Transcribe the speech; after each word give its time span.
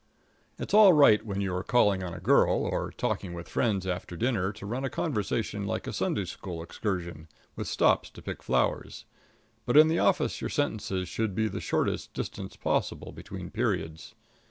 It's 0.57 0.73
all 0.73 0.93
right 0.93 1.23
when 1.23 1.41
you 1.41 1.53
are 1.53 1.63
calling 1.63 2.01
on 2.01 2.11
a 2.11 2.19
girl 2.19 2.65
or 2.65 2.89
talking 2.89 3.35
with 3.35 3.47
friends 3.47 3.85
after 3.85 4.17
dinner 4.17 4.51
to 4.53 4.65
run 4.65 4.83
a 4.83 4.89
conversation 4.89 5.67
like 5.67 5.85
a 5.85 5.93
Sunday 5.93 6.25
school 6.25 6.63
excursion, 6.63 7.27
with 7.55 7.67
stops 7.67 8.09
to 8.13 8.21
pick 8.23 8.41
flowers; 8.41 9.05
but 9.63 9.77
in 9.77 9.89
the 9.89 9.99
office 9.99 10.41
your 10.41 10.49
sentences 10.49 11.07
should 11.07 11.35
be 11.35 11.47
the 11.47 11.61
shortest 11.61 12.15
distance 12.15 12.55
possible 12.55 13.11
between 13.11 13.51
periods. 13.51 14.15